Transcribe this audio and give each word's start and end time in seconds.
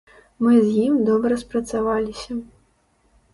Мы 0.45 0.53
з 0.67 0.71
ім 0.85 0.95
добра 1.09 1.37
спрацаваліся. 1.43 2.39